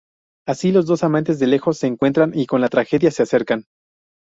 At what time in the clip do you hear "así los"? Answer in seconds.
0.47-0.87